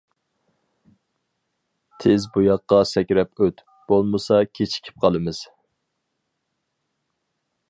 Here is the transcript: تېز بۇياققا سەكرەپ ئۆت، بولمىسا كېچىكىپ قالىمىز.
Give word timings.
تېز 2.03 2.25
بۇياققا 2.39 2.81
سەكرەپ 2.93 3.45
ئۆت، 3.47 3.63
بولمىسا 3.93 4.43
كېچىكىپ 4.61 5.01
قالىمىز. 5.07 5.47